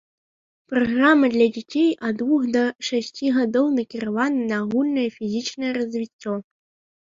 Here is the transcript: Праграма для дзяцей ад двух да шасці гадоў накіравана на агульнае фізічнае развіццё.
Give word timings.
Праграма 0.71 1.27
для 1.33 1.47
дзяцей 1.57 1.89
ад 2.09 2.15
двух 2.21 2.41
да 2.55 2.63
шасці 2.87 3.25
гадоў 3.37 3.69
накіравана 3.77 4.41
на 4.53 4.57
агульнае 4.63 5.05
фізічнае 5.19 5.71
развіццё. 5.79 6.35